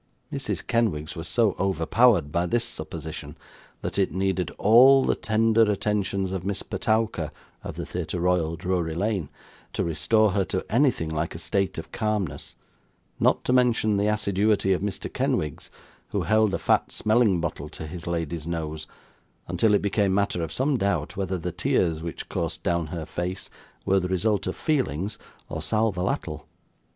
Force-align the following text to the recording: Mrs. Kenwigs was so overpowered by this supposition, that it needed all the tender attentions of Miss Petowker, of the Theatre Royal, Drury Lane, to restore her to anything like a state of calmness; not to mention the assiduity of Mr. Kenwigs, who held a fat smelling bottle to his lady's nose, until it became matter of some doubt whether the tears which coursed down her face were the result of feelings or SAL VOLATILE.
Mrs. 0.33 0.65
Kenwigs 0.65 1.15
was 1.15 1.27
so 1.27 1.55
overpowered 1.59 2.31
by 2.31 2.47
this 2.47 2.65
supposition, 2.65 3.37
that 3.83 3.99
it 3.99 4.11
needed 4.11 4.49
all 4.57 5.05
the 5.05 5.13
tender 5.13 5.61
attentions 5.71 6.31
of 6.31 6.43
Miss 6.43 6.63
Petowker, 6.63 7.29
of 7.63 7.75
the 7.75 7.85
Theatre 7.85 8.19
Royal, 8.19 8.55
Drury 8.55 8.95
Lane, 8.95 9.29
to 9.73 9.83
restore 9.83 10.31
her 10.31 10.43
to 10.45 10.65
anything 10.71 11.09
like 11.09 11.35
a 11.35 11.37
state 11.37 11.77
of 11.77 11.91
calmness; 11.91 12.55
not 13.19 13.43
to 13.43 13.53
mention 13.53 13.97
the 13.97 14.07
assiduity 14.07 14.73
of 14.73 14.81
Mr. 14.81 15.07
Kenwigs, 15.13 15.69
who 16.09 16.23
held 16.23 16.55
a 16.55 16.57
fat 16.57 16.91
smelling 16.91 17.39
bottle 17.39 17.69
to 17.69 17.85
his 17.85 18.07
lady's 18.07 18.47
nose, 18.47 18.87
until 19.47 19.75
it 19.75 19.83
became 19.83 20.15
matter 20.15 20.41
of 20.41 20.51
some 20.51 20.77
doubt 20.77 21.15
whether 21.15 21.37
the 21.37 21.51
tears 21.51 22.01
which 22.01 22.27
coursed 22.27 22.63
down 22.63 22.87
her 22.87 23.05
face 23.05 23.51
were 23.85 23.99
the 23.99 24.07
result 24.09 24.47
of 24.47 24.55
feelings 24.55 25.19
or 25.47 25.61
SAL 25.61 25.91
VOLATILE. 25.91 26.47